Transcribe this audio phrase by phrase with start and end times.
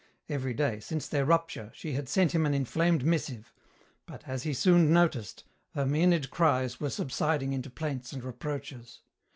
[0.27, 3.53] Every day, since their rupture, she had sent him an inflamed missive,
[4.07, 5.43] but, as he soon noticed,
[5.75, 9.01] her Mænad cries were subsiding into plaints and reproaches.